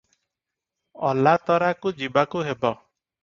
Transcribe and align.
ଅଲାତରାକୁ 1.09 1.93
ଯିବାକୁ 2.01 2.43
ହେବ। 2.51 2.73